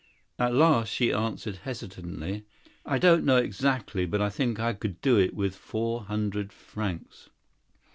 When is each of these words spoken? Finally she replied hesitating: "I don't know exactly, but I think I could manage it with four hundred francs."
Finally 0.39 0.83
she 0.87 1.11
replied 1.13 1.57
hesitating: 1.57 2.41
"I 2.87 2.97
don't 2.97 3.23
know 3.23 3.37
exactly, 3.37 4.07
but 4.07 4.19
I 4.19 4.31
think 4.31 4.59
I 4.59 4.73
could 4.73 4.97
manage 5.05 5.25
it 5.27 5.35
with 5.35 5.55
four 5.55 6.05
hundred 6.05 6.51
francs." 6.51 7.29